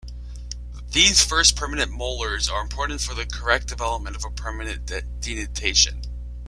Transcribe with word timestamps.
These 0.93 1.23
first 1.23 1.55
permanent 1.55 1.91
molars 1.91 2.49
are 2.49 2.59
important 2.63 3.01
for 3.01 3.13
the 3.13 3.27
correct 3.27 3.67
development 3.67 4.15
of 4.15 4.25
a 4.25 4.31
permanent 4.31 4.87
dentition. 4.87 6.01